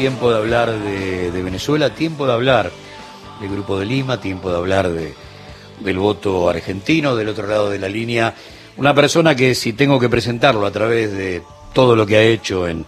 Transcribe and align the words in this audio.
Tiempo 0.00 0.30
de 0.30 0.38
hablar 0.38 0.72
de, 0.72 1.42
Venezuela, 1.42 1.90
tiempo 1.90 2.26
de 2.26 2.32
hablar 2.32 2.72
del 3.38 3.50
Grupo 3.50 3.78
de 3.78 3.84
Lima, 3.84 4.18
tiempo 4.18 4.50
de 4.50 4.56
hablar 4.56 4.88
de, 4.88 5.12
del 5.80 5.98
voto 5.98 6.48
argentino, 6.48 7.14
del 7.14 7.28
otro 7.28 7.46
lado 7.46 7.68
de 7.68 7.78
la 7.78 7.86
línea. 7.86 8.34
Una 8.78 8.94
persona 8.94 9.34
que 9.34 9.54
si 9.54 9.74
tengo 9.74 10.00
que 10.00 10.08
presentarlo 10.08 10.64
a 10.64 10.70
través 10.70 11.12
de 11.12 11.42
todo 11.74 11.94
lo 11.96 12.06
que 12.06 12.16
ha 12.16 12.22
hecho 12.22 12.66
en, 12.66 12.86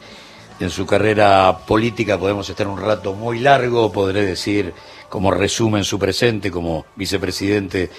en 0.59 0.71
su 0.71 0.87
carrera 0.87 1.55
política, 1.67 2.19
podemos 2.19 2.49
estar 2.49 2.67
un 2.67 2.81
rato 2.81 3.13
muy 3.13 3.41
largo, 3.41 3.93
podré 3.93 4.25
decir 4.25 4.73
como 5.11 5.31
resumen 5.33 5.85
su 5.85 5.99
presente 5.99 6.51
como 6.51 6.87
vicepresidente 6.97 7.91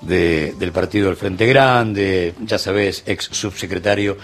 del 0.00 0.70
partido 0.72 1.08
del 1.08 1.16
Frente 1.16 1.44
Grande, 1.44 2.34
ya 2.44 2.56
sabes, 2.56 3.02
ex 3.04 3.30
subsecretario 3.32 4.16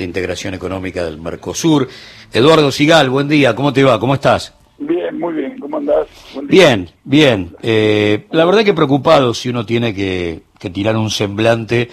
de 0.00 0.06
Integración 0.06 0.54
Económica 0.54 1.04
del 1.04 1.20
Mercosur. 1.20 1.88
Eduardo 2.32 2.72
Sigal, 2.72 3.10
buen 3.10 3.28
día, 3.28 3.54
¿cómo 3.54 3.72
te 3.72 3.84
va? 3.84 4.00
¿Cómo 4.00 4.14
estás? 4.14 4.54
Bien, 4.78 5.18
muy 5.18 5.34
bien, 5.34 5.58
¿cómo 5.58 5.76
andás? 5.76 6.06
Bien, 6.42 6.90
bien. 7.04 7.54
Eh, 7.62 8.26
la 8.30 8.46
verdad 8.46 8.64
que 8.64 8.72
preocupado 8.72 9.34
si 9.34 9.50
uno 9.50 9.66
tiene 9.66 9.94
que, 9.94 10.42
tirar 10.72 10.96
un 10.96 11.10
semblante 11.10 11.90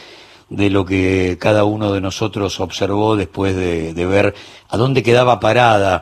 de 0.49 0.69
lo 0.69 0.85
que 0.85 1.37
cada 1.39 1.65
uno 1.65 1.91
de 1.91 1.99
nosotros 1.99 2.59
observó 2.61 3.17
después 3.17 3.55
de, 3.55 4.05
ver 4.05 4.33
a 4.69 4.77
dónde 4.77 5.03
quedaba 5.03 5.41
parada 5.41 6.01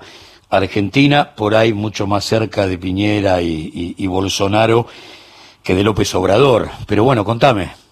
Argentina, 0.50 1.34
por 1.36 1.56
ahí 1.56 1.74
mucho 1.74 2.06
más 2.06 2.24
cerca 2.24 2.68
de 2.68 2.78
Piñera 2.78 3.42
y 3.42 4.08
Bolsonaro 4.08 4.86
que 5.64 5.74
de 5.74 5.84
López 5.84 6.14
Obrador. 6.14 6.70
Pero 6.86 7.04
bueno, 7.04 7.26
contame. 7.26 7.85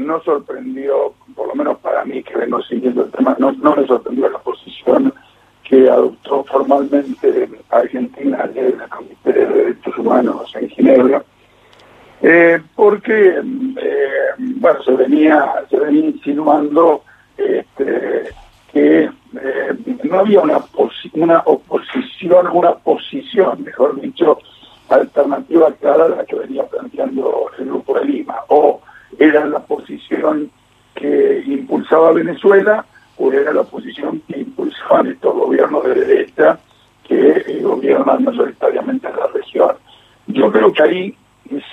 No 0.00 0.20
sorprendió, 0.22 1.14
por 1.34 1.48
lo 1.48 1.54
menos 1.54 1.78
para 1.78 2.04
mí 2.04 2.22
que 2.22 2.36
vengo 2.36 2.62
siguiendo 2.62 3.04
el 3.04 3.10
tema, 3.10 3.36
no, 3.38 3.52
no 3.52 3.76
me 3.76 3.86
sorprendió 3.86 4.28
la 4.28 4.38
posición 4.38 5.12
que 5.64 5.88
adoptó 5.88 6.44
formalmente 6.44 7.48
Argentina 7.70 8.46
de 8.48 8.76
la 8.76 8.88
Comité 8.88 9.32
de 9.32 9.46
Derechos 9.46 9.98
Humanos 9.98 10.52
en 10.56 10.68
Ginebra, 10.68 11.22
eh, 12.22 12.60
porque 12.74 13.36
eh, 13.38 14.34
bueno 14.56 14.82
se 14.82 14.92
venía 14.92 15.64
se 15.70 15.78
venía 15.78 16.06
insinuando 16.06 17.04
este, 17.36 18.30
que 18.72 19.04
eh, 19.04 19.98
no 20.02 20.18
había 20.18 20.40
una 20.40 20.58
una 21.14 21.38
oposición 21.46 22.48
una 22.52 22.74
posición 22.74 23.62
mejor 23.62 24.00
dicho 24.00 24.38
alternativa 24.90 25.72
clara 25.80 26.06
a 26.06 26.08
la 26.08 26.24
que 26.24 26.36
venía 26.36 26.64
planteando 26.66 27.50
el 27.58 27.66
Grupo 27.66 27.98
de 27.98 28.04
Lima. 28.04 28.36
O 28.48 28.80
era 29.18 29.44
la 29.46 29.49
posición 29.49 29.49
que 29.49 29.49
impulsaba 32.00 32.12
Venezuela 32.12 32.84
o 33.18 33.32
era 33.32 33.52
la 33.52 33.62
posición 33.64 34.22
que 34.26 34.40
impulsaban 34.40 35.08
estos 35.08 35.34
gobiernos 35.34 35.84
de 35.84 35.94
derecha 35.94 36.58
que 37.06 37.44
eh, 37.46 37.60
gobiernan 37.62 38.24
mayoritariamente 38.24 39.08
en 39.08 39.16
la 39.16 39.26
región. 39.26 39.76
Yo 40.28 40.50
creo 40.50 40.72
que 40.72 40.82
ahí 40.82 41.16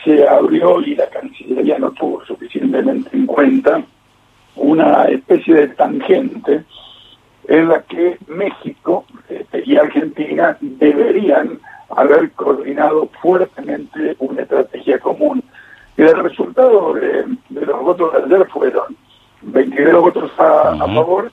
se 0.03 0.27
abrió 0.27 0.81
y 0.81 0.95
la 0.95 1.07
Cancillería 1.09 1.79
no 1.79 1.91
tuvo 1.91 2.25
suficientemente 2.25 3.15
en 3.15 3.25
cuenta 3.25 3.83
una 4.55 5.05
especie 5.05 5.53
de 5.53 5.67
tangente 5.69 6.63
en 7.47 7.69
la 7.69 7.81
que 7.83 8.17
México 8.27 9.05
este, 9.29 9.63
y 9.65 9.77
Argentina 9.77 10.57
deberían 10.59 11.59
haber 11.95 12.31
coordinado 12.31 13.09
fuertemente 13.21 14.15
una 14.19 14.41
estrategia 14.41 14.99
común. 14.99 15.41
Y 15.95 16.01
el 16.01 16.17
resultado 16.23 16.93
de, 16.93 17.25
los 17.49 17.81
votos 17.81 18.11
de 18.13 18.35
ayer 18.35 18.47
fueron 18.49 18.96
22 18.96 18.96
votos 20.13 20.31
a, 20.37 20.77
favor 20.77 21.31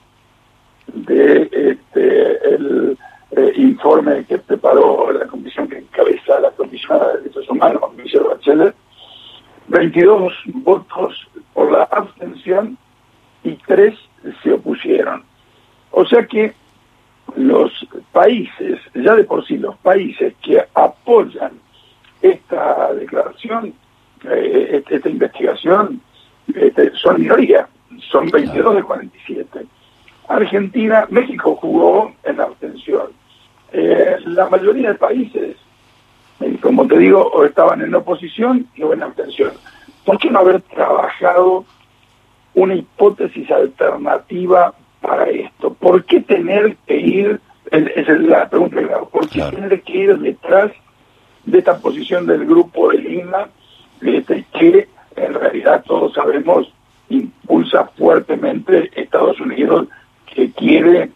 de 0.87 1.49
este, 1.53 2.55
el 2.55 2.97
eh, 3.31 3.53
informe 3.55 4.25
que 4.25 4.37
preparó 4.37 5.11
la 5.13 5.25
comisión 5.27 5.67
que 5.69 5.77
encabeza 5.77 6.39
la 6.41 6.51
Comisión 6.51 6.99
de 6.99 7.21
Derechos 7.21 7.49
Humanos, 7.49 7.81
Michelle 7.95 8.27
Bachelet, 8.27 8.75
22 9.67 10.33
votos 10.55 11.27
por 11.53 11.71
la 11.71 11.83
abstención 11.83 12.77
y 13.43 13.53
3 13.65 13.95
se 14.43 14.53
opusieron. 14.53 15.23
O 15.91 16.05
sea 16.05 16.25
que 16.27 16.53
los 17.37 17.71
países, 18.11 18.79
ya 18.93 19.15
de 19.15 19.23
por 19.23 19.45
sí 19.45 19.57
los 19.57 19.77
países 19.77 20.33
que 20.41 20.61
apoyan 20.73 21.53
esta 22.21 22.93
declaración, 22.93 23.73
eh, 24.29 24.83
esta 24.89 25.09
investigación, 25.09 26.01
este, 26.53 26.91
son 26.95 27.21
minoría, 27.21 27.67
son 28.11 28.29
22 28.29 28.75
de 28.75 28.83
47. 28.83 29.65
Argentina, 30.27 31.05
México 31.09 31.55
jugó 31.55 32.11
en 32.23 32.37
la 32.37 32.43
abstención. 32.43 33.07
Eh, 33.71 34.17
la 34.25 34.49
mayoría 34.49 34.89
de 34.89 34.95
países, 34.95 35.57
eh, 36.39 36.57
como 36.61 36.87
te 36.87 36.97
digo, 36.97 37.21
o 37.21 37.45
estaban 37.45 37.81
en 37.81 37.93
oposición 37.93 38.67
o 38.81 38.93
en 38.93 39.03
abstención. 39.03 39.51
¿Por 40.03 40.17
qué 40.17 40.29
no 40.29 40.39
haber 40.39 40.61
trabajado 40.61 41.65
una 42.53 42.75
hipótesis 42.75 43.49
alternativa 43.51 44.73
para 45.01 45.29
esto? 45.29 45.73
¿Por 45.73 46.05
qué 46.05 46.21
tener 46.21 46.77
que 46.87 46.97
ir, 46.97 47.41
esa 47.71 48.11
es 48.13 48.19
la 48.21 48.49
pregunta, 48.49 48.79
¿por 49.11 49.27
qué 49.29 49.41
tener 49.41 49.81
que 49.81 49.97
ir 49.97 50.17
detrás 50.19 50.71
de 51.45 51.59
esta 51.59 51.77
posición 51.77 52.25
del 52.25 52.45
grupo 52.45 52.89
de 52.89 52.97
Lima, 52.99 53.49
este, 54.01 54.45
que 54.57 54.87
en 55.15 55.33
realidad 55.33 55.83
todos 55.85 56.13
sabemos 56.13 56.71
impulsa 57.09 57.85
fuertemente 57.97 58.91
Estados 58.95 59.39
Unidos, 59.39 59.87
que 60.33 60.51
quiere 60.51 61.11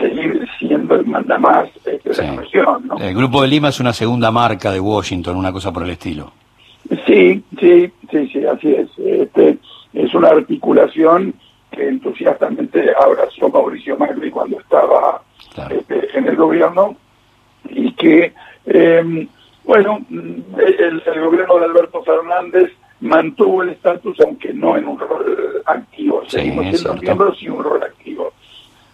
seguir 0.00 0.46
siendo 0.58 0.94
el 0.94 1.06
mandamás 1.06 1.68
de 1.84 2.00
la 2.04 2.36
región. 2.36 2.90
El 3.00 3.14
Grupo 3.14 3.42
de 3.42 3.48
Lima 3.48 3.68
es 3.68 3.80
una 3.80 3.92
segunda 3.92 4.30
marca 4.30 4.70
de 4.70 4.80
Washington, 4.80 5.36
una 5.36 5.52
cosa 5.52 5.72
por 5.72 5.82
el 5.82 5.90
estilo. 5.90 6.32
Sí, 7.06 7.42
sí, 7.58 7.90
sí, 8.10 8.28
sí, 8.32 8.46
así 8.46 8.74
es. 8.74 8.88
Este, 8.98 9.58
es 9.92 10.14
una 10.14 10.28
articulación 10.28 11.34
que 11.70 11.88
entusiastamente 11.88 12.92
abrazó 13.00 13.48
Mauricio 13.48 13.96
Macri 13.96 14.30
cuando 14.30 14.60
estaba 14.60 15.22
este, 15.70 16.16
en 16.16 16.28
el 16.28 16.36
gobierno 16.36 16.96
y 17.68 17.92
que, 17.92 18.32
em, 18.66 19.26
bueno, 19.64 20.04
el, 20.10 21.02
gobierno 21.20 21.58
de 21.58 21.64
Alberto 21.64 22.02
Fernández 22.02 22.72
mantuvo 23.04 23.62
el 23.62 23.70
estatus, 23.70 24.18
aunque 24.20 24.52
no 24.52 24.76
en 24.76 24.86
un 24.88 24.98
rol 24.98 25.62
activo, 25.66 26.22
seguimos 26.26 26.66
siendo 26.68 26.94
miembros 26.94 27.42
y 27.42 27.48
un 27.48 27.62
rol 27.62 27.82
activo. 27.82 28.32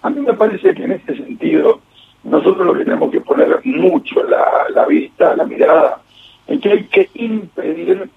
A 0.02 0.10
mí 0.10 0.20
me 0.20 0.34
parece 0.34 0.74
que 0.74 0.84
en 0.84 0.92
este 0.92 1.16
sentido 1.16 1.80
nosotros 2.24 2.66
lo 2.66 2.74
que 2.74 2.84
tenemos 2.84 3.10
que 3.10 3.20
poner 3.20 3.60
mucho 3.64 4.22
la, 4.24 4.66
la 4.74 4.84
vista, 4.86 5.34
la 5.36 5.44
mirada, 5.44 6.00
en 6.46 6.60
que 6.60 6.70
hay 6.70 6.84
que 6.84 7.08
impedir 7.14 8.10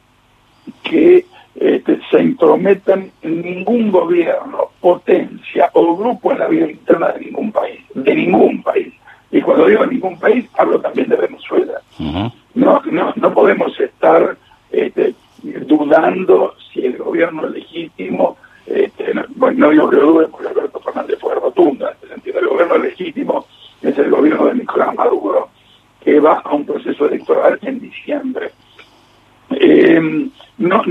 que 0.83 1.25
este, 1.55 1.99
se 2.09 2.21
intrometan 2.21 3.11
en 3.21 3.41
ningún 3.41 3.91
gobierno, 3.91 4.71
potencia 4.81 5.69
o 5.73 5.95
grupo 5.95 6.31
en 6.31 6.39
la 6.39 6.47
vida 6.47 6.69
interna 6.69 7.09
de 7.09 7.25
ningún 7.25 7.51
país, 7.51 7.79
de 7.93 8.15
ningún 8.15 8.63
país. 8.63 8.93
Y 9.31 9.41
cuando 9.41 9.67
digo 9.67 9.85
ningún 9.85 10.19
país, 10.19 10.45
hablo 10.57 10.79
también 10.79 11.09
de 11.09 11.15
Venezuela. 11.17 11.79
no, 11.99 12.81
no, 12.91 13.13
no 13.15 13.33
podemos 13.33 13.79
estar 13.79 14.37
este, 14.71 15.13
dudando 15.65 16.55
si 16.71 16.85
el 16.85 16.97
gobierno 16.97 17.47
legítimo, 17.47 18.37
este, 18.65 19.13
no, 19.13 19.23
bueno, 19.35 19.59
no 19.59 19.69
digo 19.71 19.89
que 19.89 19.95
lo 19.97 20.05
dude 20.07 20.27
porque 20.27 20.47
Alberto 20.47 20.79
Fernández 20.79 21.19
fue 21.19 21.35
rotundo 21.35 21.87
en 21.87 21.93
este 21.93 22.07
sentido, 22.07 22.39
el 22.39 22.47
gobierno 22.47 22.77
legítimo 22.77 23.45
es 23.81 23.97
el 23.97 24.09
gobierno 24.09 24.45
de 24.45 24.55
Nicolás 24.55 24.95
Maduro, 24.95 25.49
que 25.99 26.12
va 26.23 26.41
a 26.43 26.53
un 26.53 26.65
proceso 26.65 27.07
electoral 27.07 27.59
en 27.61 27.79
diciembre. 27.79 28.51
Eh, 29.51 30.29
no, 30.57 30.81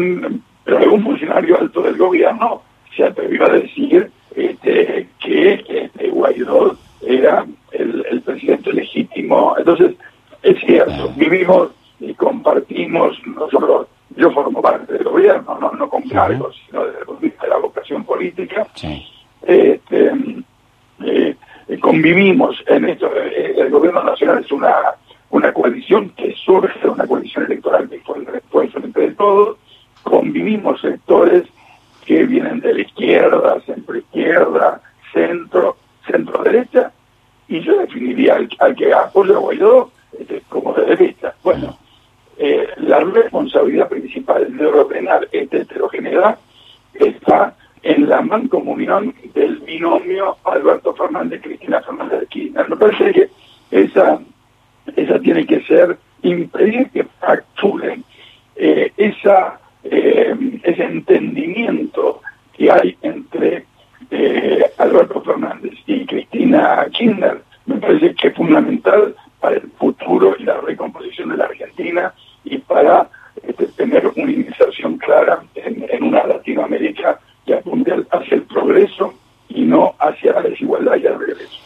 pero 0.65 0.79
algún 0.79 1.03
funcionario 1.03 1.59
alto 1.59 1.83
del 1.83 1.97
gobierno 1.97 2.63
se 2.97 3.05
atrevió 3.05 3.45
a 3.47 3.51
decir 3.51 4.11
este, 4.35 5.09
que 5.19 5.65
este, 5.67 6.09
Guaidó 6.09 6.77
era 7.03 7.45
el, 7.73 8.23
presidente 8.25 8.73
legítimo. 8.73 9.55
Entonces, 9.59 9.97
es 10.43 10.61
cierto, 10.61 11.13
vivimos 11.17 11.71
y 11.99 12.15
compartimos, 12.15 13.19
nosotros, 13.27 13.89
yo 14.17 14.31
formo 14.31 14.63
parte 14.63 14.93
del 14.93 15.05
gobierno, 15.05 15.59
no, 15.61 15.73
no 15.73 15.89
con 15.89 16.03
cargos, 16.03 16.61
sino 16.67 16.85
desde 16.85 17.01
el 17.01 17.07
punto 17.07 17.21
de 17.21 17.29
vista 17.29 17.43
de 17.45 17.51
la 17.51 17.57
vocación 17.57 18.05
política. 18.05 18.67
Este, 19.43 20.13
eh, 21.05 21.37
convivimos 21.81 22.63
en 22.67 22.89
esto. 22.89 23.11
Eh, 23.17 23.55
el 23.59 23.71
gobierno 23.71 24.05
nacional 24.05 24.45
es 24.45 24.53
una 24.53 25.53
coalición 25.53 26.11
que 26.11 26.33
surge, 26.45 26.89
una 26.89 27.07
coalición 27.07 27.47
electoral 27.47 27.89
que 27.89 27.99
fue, 28.01 28.25
fue 28.51 28.69
frente 28.69 29.01
de 29.01 29.11
todos 29.13 29.57
convivimos 30.03 30.81
sectores 30.81 31.45
que 32.05 32.25
vienen 32.25 32.61
de 32.73 32.75
la 32.75 32.89
izquierda, 32.89 33.61
centro 33.67 33.97
izquierda, 33.97 34.81
centro, 35.13 35.77
centro 36.07 36.43
derecha, 36.43 36.93
y 37.49 37.61
yo 37.61 37.79
definiría 37.79 38.37
al, 38.59 38.75
que 38.77 38.93
apoya 38.93 39.35
a 39.35 39.39
Guaidó 39.39 39.91
como 40.49 40.73
de 40.75 40.87
derecha. 40.87 41.35
Bueno, 41.43 41.79
eh, 42.39 42.67
la 42.79 43.01
responsabilidad 43.01 43.89
principal 43.89 44.57
de 44.57 44.67
ordenar 44.67 45.29
esta 45.33 45.59
heterogeneidad 45.59 46.39
está 46.95 47.55
en 47.83 48.09
la 48.09 48.21
mancomunión 48.21 49.15
del 49.35 49.59
binomio 49.59 50.37
Alberto 50.45 50.95
Fernández-Cristina 50.95 51.83
Fernández 51.83 52.11
de 52.11 52.17
Argentina. 52.27 52.67
Me 52.69 52.77
parece 52.77 53.13
que 53.13 53.31
esa, 53.71 54.21
esa 54.97 55.19
tiene 55.21 55.47
que 55.47 55.63
ser 55.63 55.99
impedir 56.23 56.89
que 56.91 57.05
fracturen 57.21 58.05
eh, 58.57 58.93
esa, 58.97 59.61
eh, 59.85 60.35
ese 60.63 60.85
entendimiento 60.85 62.21
que 62.53 62.71
hay 62.71 62.97
entre 63.03 63.67
eh, 64.11 64.65
Alberto 64.79 65.23
Fernández 65.23 65.73
y 65.87 66.07
Cristina 66.07 66.87
Kirchner. 66.93 67.43
Me 67.67 67.77
parece 67.77 68.15
que 68.15 68.29
es 68.29 68.35
fundamental 68.35 69.15
para 69.41 69.57
el 69.57 69.71
futuro 69.79 70.37
y 70.39 70.45
la 70.45 70.61
recomposición 70.61 71.31
de 71.31 71.37
la 71.39 71.45
Argentina 71.45 72.13
y 72.45 72.59
para 72.59 73.09
este, 73.43 73.67
tener 73.69 74.07
una 74.07 74.31
iniciación 74.31 74.99
clara 74.99 75.43
en, 75.55 75.87
en 75.89 76.03
una 76.05 76.27
Latinoamérica 76.27 77.19
que 77.47 77.55
apunte 77.55 77.93
hacia 78.11 78.37
el 78.37 78.43
progreso 78.43 79.15
y 79.49 79.63
no 79.63 79.95
hacia 79.99 80.35
la 80.35 80.43
desigualdad 80.43 80.97
y 80.97 81.07
el 81.07 81.19
regreso. 81.19 81.59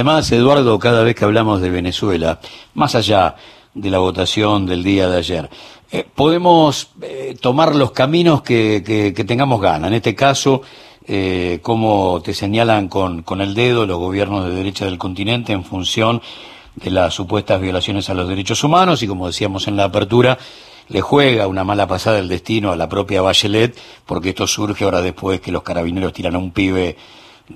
Además, 0.00 0.32
Eduardo, 0.32 0.78
cada 0.78 1.02
vez 1.02 1.14
que 1.14 1.26
hablamos 1.26 1.60
de 1.60 1.68
Venezuela, 1.68 2.40
más 2.72 2.94
allá 2.94 3.36
de 3.74 3.90
la 3.90 3.98
votación 3.98 4.64
del 4.64 4.82
día 4.82 5.10
de 5.10 5.18
ayer, 5.18 5.50
eh, 5.92 6.06
podemos 6.14 6.92
eh, 7.02 7.36
tomar 7.38 7.74
los 7.74 7.90
caminos 7.90 8.40
que, 8.40 9.12
tengamos 9.28 9.60
ganas. 9.60 9.88
En 9.88 9.94
este 9.96 10.14
caso, 10.14 10.62
eh, 11.06 11.58
como 11.60 12.22
te 12.22 12.32
señalan 12.32 12.88
con, 12.88 13.20
con 13.24 13.42
el 13.42 13.54
dedo 13.54 13.84
los 13.84 13.98
gobiernos 13.98 14.46
de 14.46 14.54
derecha 14.54 14.86
del 14.86 14.96
continente 14.96 15.52
en 15.52 15.64
función 15.64 16.22
de 16.76 16.90
las 16.90 17.12
supuestas 17.12 17.60
violaciones 17.60 18.08
a 18.08 18.14
los 18.14 18.26
derechos 18.26 18.64
humanos 18.64 19.02
y, 19.02 19.06
como 19.06 19.26
decíamos 19.26 19.68
en 19.68 19.76
la 19.76 19.84
apertura, 19.84 20.38
le 20.88 21.02
juega 21.02 21.46
una 21.46 21.62
mala 21.62 21.86
pasada 21.86 22.20
el 22.20 22.28
destino 22.28 22.72
a 22.72 22.76
la 22.76 22.88
propia 22.88 23.20
Bachelet, 23.20 23.78
porque 24.06 24.30
esto 24.30 24.46
surge 24.46 24.82
ahora 24.82 25.02
después 25.02 25.42
que 25.42 25.52
los 25.52 25.62
carabineros 25.62 26.14
tiran 26.14 26.36
a 26.36 26.38
un 26.38 26.52
pibe 26.52 26.96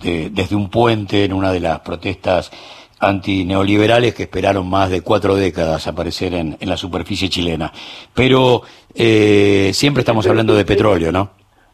desde 0.00 0.56
un 0.56 0.70
puente 0.70 1.24
en 1.24 1.32
una 1.32 1.52
de 1.52 1.60
las 1.60 1.80
protestas 1.80 2.50
antineoliberales 3.00 4.14
que 4.14 4.24
esperaron 4.24 4.68
más 4.68 4.90
de 4.90 5.02
cuatro 5.02 5.34
décadas 5.34 5.86
aparecer 5.86 6.34
en, 6.34 6.56
en 6.58 6.68
la 6.68 6.76
superficie 6.76 7.28
chilena. 7.28 7.72
Pero 8.14 8.62
eh, 8.94 9.70
siempre 9.72 10.00
estamos 10.00 10.26
hablando 10.26 10.54
de 10.54 10.64
petróleo, 10.64 11.12
¿no? 11.12 11.30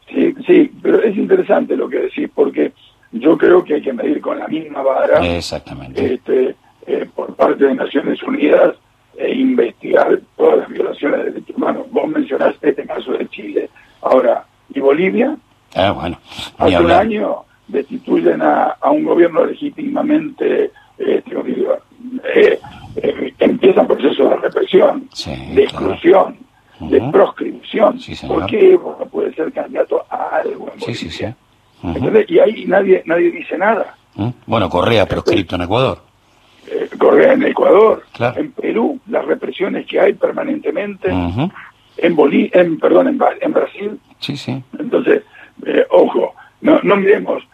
Sí, 0.08 0.34
sí, 0.46 0.70
pero 0.82 1.02
es 1.02 1.17
interesante 1.17 1.76
lo 1.76 1.88
que 1.88 2.00
decís, 2.00 2.28
porque 2.34 2.72
yo 3.12 3.37
creo 3.38 3.62
que 3.62 3.75
hay 3.75 3.82
que 3.82 3.93
medir 3.93 4.20
con 4.20 4.38
la 4.38 4.49
misma 4.49 4.82
vara. 4.82 5.25
Exactamente. 5.37 6.14
Este, 6.14 6.56
eh, 6.87 7.08
por 7.14 7.34
parte 7.34 7.64
de 7.64 7.75
Naciones 7.75 8.22
Unidas 8.22 8.75
e 9.17 9.32
investigar 9.34 10.19
todas 10.37 10.61
las 10.61 10.69
violaciones 10.69 11.19
de 11.19 11.25
derechos 11.26 11.56
humanos. 11.56 11.87
Vos 11.90 12.08
mencionaste 12.08 12.70
este 12.70 12.87
caso 12.87 13.12
de 13.12 13.28
Chile. 13.28 13.70
Ahora, 14.02 14.44
¿y 14.75 14.81
Bolivia? 14.81 15.37
Ah, 15.75 15.93
bueno. 15.93 16.19
Hace 16.58 16.78
un 16.78 16.90
año 16.90 17.44
destituyen 17.70 18.43
a, 18.43 18.76
un 18.90 19.05
gobierno 19.05 19.44
legítimamente, 19.44 20.70
eh, 20.99 21.22
eh, 22.34 22.61
eh, 22.96 23.34
empiezan 23.38 23.87
procesos 23.87 24.31
de 24.31 24.37
represión, 24.37 25.08
de 25.55 25.62
exclusión, 25.62 26.37
de 26.81 27.00
proscripción. 27.11 27.99
¿Por 28.26 28.46
qué 28.46 28.78
no 28.82 29.06
puede 29.06 29.34
ser 29.34 29.52
candidato 29.52 30.05
a 30.11 30.40
algo 30.43 30.70
en 30.75 30.94
sí, 30.94 31.11
sí, 31.11 31.25
Y 32.28 32.38
ahí 32.38 32.64
nadie 32.67 33.02
nadie 33.06 33.31
dice 33.31 33.56
nada. 33.56 33.94
¿Mm? 34.14 34.28
Bueno, 34.46 34.69
Correa 34.69 35.06
proscripto 35.06 35.56
en 35.56 35.62
Ecuador. 35.62 36.02
Eh, 36.67 36.88
Correa 36.99 37.32
en 37.34 37.44
Ecuador. 37.44 38.05
En 38.37 38.52
Perú, 38.52 38.99
las 39.08 39.25
represiones 39.25 39.87
que 39.87 40.00
hay 40.00 40.14
permanentemente. 40.14 41.11
En 41.96 42.17
Bolí 42.17 42.50
en 42.52 42.78
perdón, 42.78 43.08
en, 43.08 43.20
en 43.40 43.52
Brasil. 43.52 44.00
Sí, 44.19 44.37
sí. 44.37 44.62
Entonces, 44.78 45.22
ojo, 45.90 46.34
no, 46.61 46.81
no 46.82 46.96
miremos 46.96 47.43
eh, 47.43 47.50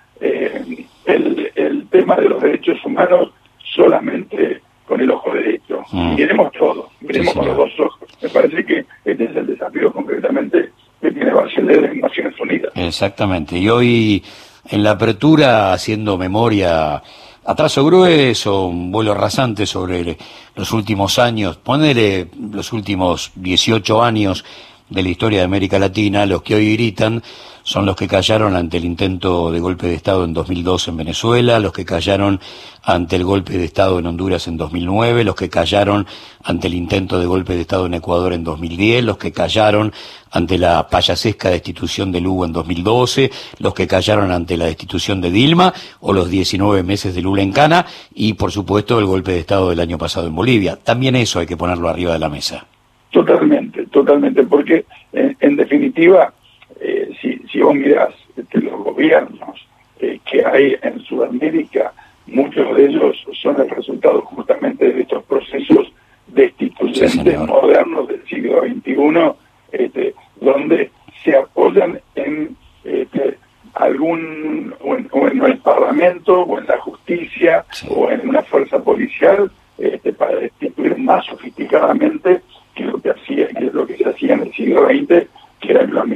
tema 2.06 2.17
de 2.23 2.29
los 2.29 2.41
derechos 2.41 2.79
humanos 2.85 3.31
solamente 3.75 4.61
con 4.87 5.00
el 5.00 5.11
ojo 5.11 5.32
derecho. 5.32 5.82
Mm. 5.91 6.14
Miremos 6.14 6.53
todo, 6.53 6.91
miremos 7.00 7.35
con 7.35 7.47
los 7.47 7.56
dos 7.56 7.81
ojos. 7.81 8.08
Me 8.23 8.29
parece 8.29 8.64
que 8.64 8.87
este 9.05 9.25
es 9.25 9.37
el 9.37 9.47
desafío 9.49 9.93
concretamente 9.93 10.70
que 11.00 11.11
tiene 11.11 11.32
Bachelet 11.32 11.81
de 11.81 11.94
Naciones 11.97 12.38
Unidas. 12.41 12.73
Exactamente. 12.76 13.58
Y 13.58 13.69
hoy 13.69 14.23
en 14.70 14.85
la 14.85 14.93
apertura, 14.93 15.73
haciendo 15.73 16.17
memoria 16.17 17.03
a 17.44 17.55
trazo 17.56 17.85
grueso, 17.85 18.67
un 18.67 18.93
vuelo 18.93 19.12
rasante 19.12 19.67
sobre 19.67 20.17
los 20.55 20.73
últimos 20.73 21.19
años, 21.19 21.56
ponele 21.56 22.29
los 22.52 22.73
últimos 22.73 23.32
18 23.35 24.02
años 24.02 24.44
de 24.88 25.02
la 25.02 25.09
historia 25.09 25.41
de 25.41 25.44
América 25.44 25.81
Latina, 25.81 26.25
los 26.25 26.43
que 26.43 26.55
hoy 26.55 26.73
gritan 26.75 27.23
son 27.66 27.84
los 27.84 27.96
que 27.96 28.06
callaron 28.06 28.54
ante 28.54 28.76
el 28.76 28.84
intento 28.84 29.50
de 29.50 29.58
golpe 29.58 29.88
de 29.88 29.94
Estado 29.94 30.24
en 30.24 30.32
2002 30.32 30.86
en 30.86 30.96
Venezuela, 30.98 31.58
los 31.58 31.72
que 31.72 31.84
callaron 31.84 32.38
ante 32.84 33.16
el 33.16 33.24
golpe 33.24 33.58
de 33.58 33.64
Estado 33.64 33.98
en 33.98 34.06
Honduras 34.06 34.46
en 34.46 34.56
2009, 34.56 35.24
los 35.24 35.34
que 35.34 35.48
callaron 35.48 36.06
ante 36.44 36.68
el 36.68 36.74
intento 36.74 37.18
de 37.18 37.26
golpe 37.26 37.56
de 37.56 37.62
Estado 37.62 37.86
en 37.86 37.94
Ecuador 37.94 38.34
en 38.34 38.44
2010, 38.44 39.02
los 39.02 39.18
que 39.18 39.32
callaron 39.32 39.92
ante 40.30 40.58
la 40.58 40.86
payasesca 40.86 41.50
destitución 41.50 42.12
de 42.12 42.20
Lugo 42.20 42.44
en 42.44 42.52
2012, 42.52 43.32
los 43.58 43.74
que 43.74 43.88
callaron 43.88 44.30
ante 44.30 44.56
la 44.56 44.66
destitución 44.66 45.20
de 45.20 45.32
Dilma 45.32 45.74
o 45.98 46.12
los 46.12 46.30
19 46.30 46.84
meses 46.84 47.16
de 47.16 47.22
Lula 47.22 47.42
en 47.42 47.50
Cana 47.50 47.84
y, 48.14 48.34
por 48.34 48.52
supuesto, 48.52 48.96
el 49.00 49.06
golpe 49.06 49.32
de 49.32 49.40
Estado 49.40 49.70
del 49.70 49.80
año 49.80 49.98
pasado 49.98 50.28
en 50.28 50.36
Bolivia. 50.36 50.76
También 50.76 51.16
eso 51.16 51.40
hay 51.40 51.46
que 51.46 51.56
ponerlo 51.56 51.88
arriba 51.88 52.12
de 52.12 52.20
la 52.20 52.28
mesa. 52.28 52.64
Totalmente, 53.10 53.86
totalmente, 53.86 54.44
porque 54.44 54.84
en 55.12 55.56
definitiva 55.56 56.32
eh, 56.81 57.11
si, 57.20 57.38
si 57.50 57.61
vos 57.61 57.75
mirás 57.75 58.14
este, 58.37 58.61
los 58.61 58.75
gobiernos 58.82 59.67
eh, 60.00 60.20
que 60.31 60.44
hay 60.44 60.76
en 60.82 61.00
Sudamérica, 61.00 61.93
muchos 62.26 62.76
de 62.76 62.87
ellos 62.87 63.25
son 63.40 63.61
el 63.61 63.70
resultado 63.70 64.20
justamente 64.23 64.93
de 64.93 65.02
estos 65.02 65.23
procesos 65.25 65.93
destituyentes 66.26 67.38
modernos 67.38 68.08
del 68.08 68.23
siglo 68.26 68.62
XXI, 68.62 69.32
este, 69.73 70.14
donde 70.40 70.90
se 71.25 71.37
apoyan 71.37 72.00
en 72.14 72.56
este, 72.84 73.38
algún, 73.75 74.75
o 74.81 74.96
en, 74.96 75.43
el 75.43 75.58
Parlamento, 75.58 76.43
o 76.43 76.58
en 76.58 76.67
la 76.67 76.78
justicia, 76.78 77.64
o 77.88 78.11
en 78.11 78.28
una 78.28 78.43
fuerza 78.43 78.82
policial, 78.82 79.50
este, 79.78 80.12
para 80.12 80.37
destituir 80.37 80.96
más 80.99 81.25
sofisticadamente 81.26 82.43
que 82.75 82.84
lo 82.84 83.00
que 83.00 83.11
hacía, 83.11 83.49
que 83.49 83.70
lo 83.73 83.87
que 83.87 83.96
se 83.96 84.08
hacía 84.08 84.34
en 84.34 84.43
el 84.43 84.52
siglo 84.52 84.87
XX 84.88 85.26
que 85.61 85.73
eran 85.73 85.93
los 85.93 86.06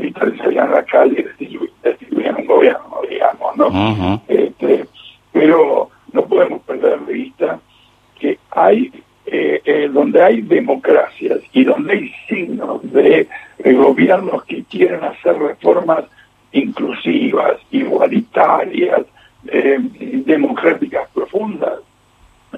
militares 0.81 0.81
salían 0.81 0.81
a 0.81 0.82
la 0.82 0.85
calle 0.85 1.27
y 1.38 1.59
destituían 1.82 2.37
un 2.37 2.47
gobierno, 2.47 3.00
digamos, 3.09 3.56
¿no? 3.56 4.23
este, 4.29 4.87
pero 5.32 5.91
no 6.12 6.25
podemos 6.27 6.62
perder 6.62 7.00
de 7.00 7.12
vista 7.12 7.61
que 8.19 8.38
hay, 8.50 8.93
eh, 9.26 9.61
eh, 9.64 9.88
donde 9.93 10.23
hay 10.23 10.43
democracias 10.43 11.40
y 11.52 11.64
donde 11.64 11.93
hay 11.93 12.12
signos 12.28 12.81
de, 12.93 13.28
gobiernos 13.64 14.45
que 14.45 14.64
quieren 14.64 15.05
hacer 15.05 15.38
reformas 15.38 16.05
inclusivas, 16.52 17.59
igualitarias, 17.71 19.02
eh, 19.47 19.78
democráticas 20.26 21.09
profundas, 21.14 21.78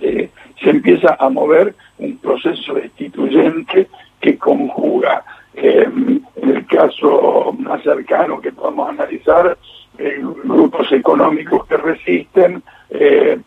se 0.01 0.71
empieza 0.71 1.17
a 1.19 1.29
mover 1.29 1.75
un 1.99 2.17
proceso 2.17 2.75
destituyente 2.75 3.89
que 4.21 4.39
conjuga 4.39 5.23
en 5.55 6.23
el 6.37 6.67
caso 6.67 7.55
más 7.59 7.83
cercano 7.83 8.41
que 8.41 8.53
podemos 8.53 8.89
analizar, 8.89 9.57
eh, 9.99 10.21
grupos 10.45 10.91
económicos 10.93 11.67
que 11.67 11.77
resisten, 11.77 12.63
eh, 12.91 13.39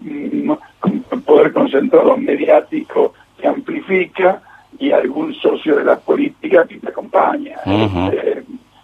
poder 1.25 1.51
concentrado 1.53 2.15
mediático 2.17 3.13
que 3.37 3.47
amplifica 3.47 4.41
y 4.77 4.91
algún 4.91 5.33
socio 5.35 5.77
de 5.77 5.83
la 5.83 5.97
política 5.97 6.65
que 6.67 6.77
te 6.77 6.89
acompaña. 6.89 7.57
Eh, 7.65 8.43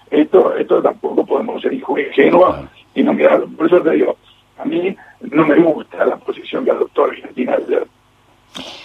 esto, 0.09 0.55
esto 0.55 0.81
tampoco 0.81 1.25
podemos 1.25 1.61
ser 1.61 1.73
ingenuos 1.73 2.55
y 2.95 3.03
no 3.03 3.13
mirarlo. 3.13 3.47
Por 3.49 3.67
eso 3.67 3.81
te 3.81 3.91
digo, 3.91 4.17
a 4.57 4.65
mí 4.65 4.95
no 5.21 5.45
me 5.45 5.55
gusta 5.55 6.05
la 6.05 6.17
posición 6.17 6.65
que 6.65 6.71
adoptó 6.71 7.05
Argentina 7.05 7.53
ayer. 7.53 7.87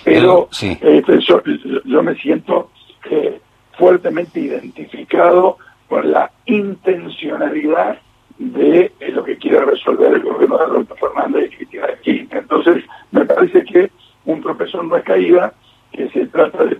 Pero 0.05 0.49
este, 0.53 1.21
yo, 1.21 1.43
yo, 1.85 2.03
me 2.03 2.15
siento 2.17 2.71
identificado 4.41 5.59
con 5.89 6.11
la 6.11 6.31
intencionalidad 6.47 7.99
de 8.39 8.93
lo 9.13 9.25
que 9.25 9.37
quiere 9.37 9.65
resolver 9.65 10.15
el 10.15 10.23
gobierno 10.23 10.59
de 10.59 10.65
Alberto 10.65 10.95
Fernández 10.97 11.47
y 11.47 11.57
Cristina 11.57 11.87
Kirchner. 12.03 12.43
Entonces, 12.43 12.85
me 13.13 13.25
parece 13.25 13.65
que 13.65 13.91
un 14.25 14.43
profesor 14.43 14.85
no 14.85 14.97
es 14.97 15.05
caída, 15.05 15.55
que 15.93 16.09
se 16.11 16.27
trata 16.27 16.65
de, 16.65 16.77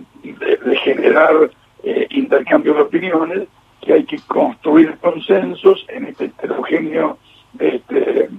generar 0.83 1.49
eh, 1.83 2.07
intercambio 2.11 2.73
de 2.75 2.81
opiniones, 2.81 3.47
que 3.81 3.93
hay 3.93 4.03
que 4.03 4.19
construir 4.27 4.97
consensos 4.97 5.85
en 5.89 6.05
este 6.05 6.25
heterogéneo, 6.25 7.17
este, 7.57 8.29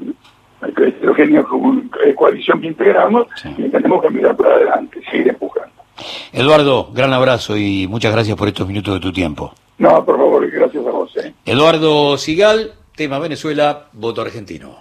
heterogéneo 0.62 1.46
coalición 2.14 2.60
que 2.60 2.66
integramos 2.66 3.26
y 3.56 3.68
tenemos 3.68 4.02
que 4.02 4.10
mirar 4.10 4.36
para 4.36 4.54
adelante, 4.54 5.00
seguir 5.10 5.28
empujando. 5.28 5.67
Eduardo, 6.32 6.90
gran 6.92 7.12
abrazo 7.12 7.56
y 7.56 7.86
muchas 7.86 8.12
gracias 8.12 8.36
por 8.36 8.48
estos 8.48 8.66
minutos 8.66 8.94
de 8.94 9.00
tu 9.00 9.12
tiempo. 9.12 9.52
No, 9.78 10.04
por 10.04 10.16
favor, 10.16 10.50
gracias 10.50 10.86
a 10.86 10.90
vos. 10.90 11.16
¿eh? 11.16 11.32
Eduardo 11.44 12.16
Sigal, 12.18 12.74
tema 12.96 13.18
Venezuela, 13.18 13.86
voto 13.92 14.22
argentino. 14.22 14.78